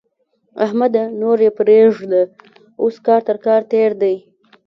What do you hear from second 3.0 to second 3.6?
کار تر